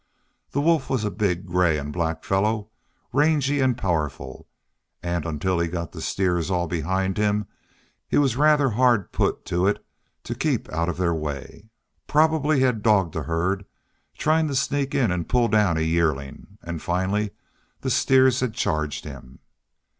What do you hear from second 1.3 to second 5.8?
gray and black fellow, rangy and powerful, and until he